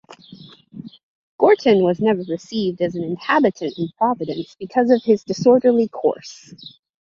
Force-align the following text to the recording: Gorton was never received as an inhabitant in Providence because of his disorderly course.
Gorton 1.37 1.83
was 1.83 1.99
never 1.99 2.23
received 2.23 2.81
as 2.81 2.95
an 2.95 3.03
inhabitant 3.03 3.77
in 3.77 3.89
Providence 3.99 4.55
because 4.59 4.89
of 4.89 5.03
his 5.03 5.23
disorderly 5.23 5.89
course. 5.89 6.55